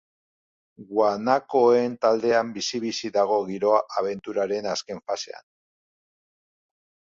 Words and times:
Guanakoen 0.93 1.97
taldean 2.05 2.49
bizi-bizi 2.55 3.13
dago 3.19 3.37
giroa 3.51 3.83
abenturaren 4.03 4.73
azken 4.75 5.05
fasean. 5.13 5.49